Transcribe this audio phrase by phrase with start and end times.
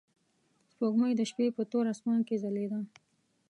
[0.71, 2.79] سپوږمۍ د شپې په تور اسمان کې ځلېده.